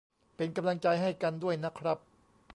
[0.35, 1.97] เป็นกำลังใจให้กันด้วยนะครับ